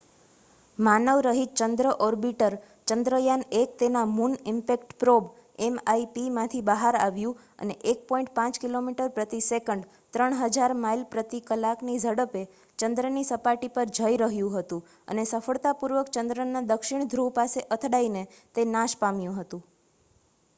માનવરહિત 0.79 1.51
ચંદ્ર 1.57 1.87
ઓર્બિટર 2.03 2.53
ચંદ્રયાન-1 2.87 3.75
તેના 3.81 4.05
મુન 4.13 4.37
ઈમ્પેક્ટ 4.45 4.95
પ્રોબ 4.99 5.27
mip 5.65 6.15
માંથી 6.31 6.61
બહાર 6.69 6.97
આવ્યું 7.01 7.35
અને 7.59 7.75
1.5 7.91 8.61
કિલોમીટરપ્રતિ 8.63 9.41
સેકન્ડ 9.49 9.85
3000 10.17 10.79
માઇલ 10.79 11.05
પ્રતિ 11.11 11.43
કલાકની 11.45 11.99
ઝડપે 11.99 12.43
ચંદ્રની 12.79 13.29
સપાટી 13.29 13.73
પર 13.77 13.95
જઈરહ્યું 13.95 14.57
હતું 14.57 14.83
અને 15.07 15.29
સફળતાપૂર્વક 15.29 16.13
ચંદ્રના 16.13 16.67
દક્ષિણ 16.67 17.09
ધ્રુવ 17.09 17.33
પાસે 17.37 17.67
અથડાઈને 17.71 18.27
તે 18.55 18.69
નાશપામ્યું 18.73 19.39
હતું 19.39 19.65